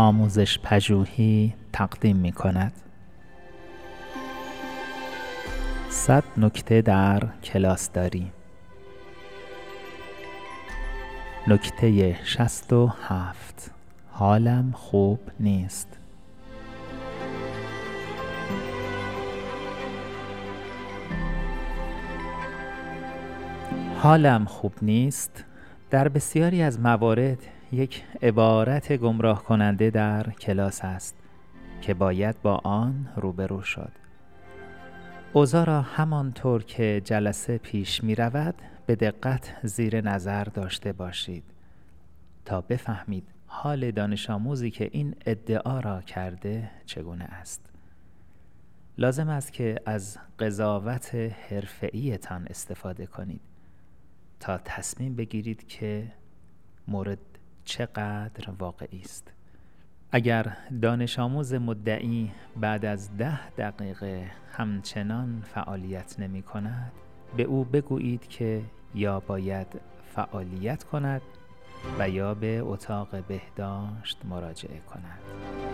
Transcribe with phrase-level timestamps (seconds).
[0.00, 2.72] آموزش پژوهی تقدیم می کند
[5.90, 8.32] صد نکته در کلاس داری
[11.48, 13.70] نکته شست و هفت.
[14.10, 15.98] حالم خوب نیست.
[23.96, 25.44] حالم خوب نیست.
[25.90, 31.16] در بسیاری از موارد یک عبارت گمراه کننده در کلاس است
[31.82, 33.92] که باید با آن روبرو شد.
[35.32, 38.54] اوضاع را همانطور که جلسه پیش می رود
[38.86, 41.44] به دقت زیر نظر داشته باشید
[42.44, 47.60] تا بفهمید حال دانش آموزی که این ادعا را کرده چگونه است.
[48.98, 51.14] لازم است که از قضاوت
[51.50, 53.40] حرفه‌ایتان استفاده کنید
[54.40, 56.12] تا تصمیم بگیرید که
[56.88, 57.18] مورد
[57.68, 59.32] چقدر واقعی است.
[60.12, 66.92] اگر دانش آموز مدعی بعد از ده دقیقه همچنان فعالیت نمی کند
[67.36, 68.62] به او بگویید که
[68.94, 69.80] یا باید
[70.14, 71.22] فعالیت کند
[71.98, 75.67] و یا به اتاق بهداشت مراجعه کند.